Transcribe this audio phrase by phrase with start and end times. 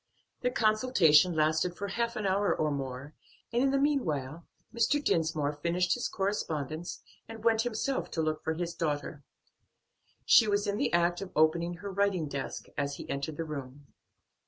[0.41, 3.13] Their consultation lasted for half an hour or more,
[3.53, 4.99] and in the meanwhile Mr.
[4.99, 9.21] Dinsmore finished his correspondence and went himself to look for his daughter.
[10.25, 13.93] She was in the act of opening her writing desk as he entered the room.